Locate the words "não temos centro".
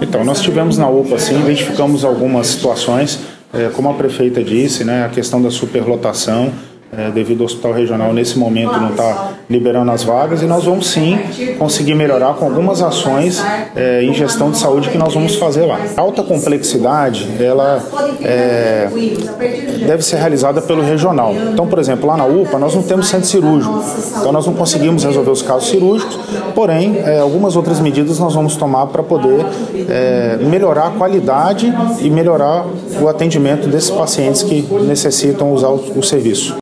22.74-23.26